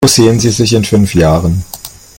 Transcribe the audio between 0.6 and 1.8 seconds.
in fünf Jahren?